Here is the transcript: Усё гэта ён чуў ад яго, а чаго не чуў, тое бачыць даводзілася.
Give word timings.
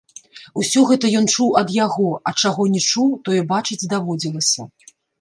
Усё 0.61 0.81
гэта 0.91 1.11
ён 1.19 1.27
чуў 1.33 1.51
ад 1.61 1.69
яго, 1.85 2.09
а 2.31 2.35
чаго 2.41 2.69
не 2.79 2.85
чуў, 2.89 3.09
тое 3.31 3.39
бачыць 3.55 3.81
даводзілася. 3.97 4.61